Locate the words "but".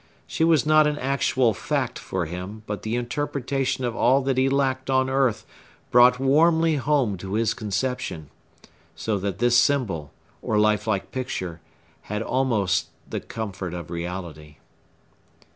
2.65-2.81